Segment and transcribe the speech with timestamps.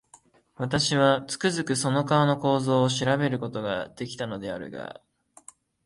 [0.55, 4.99] 私は、つくづくその顔の構造を調べる事が出来たのであるが、